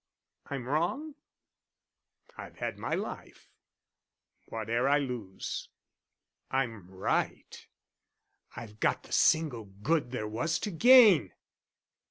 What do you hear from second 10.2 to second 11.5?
was to gain.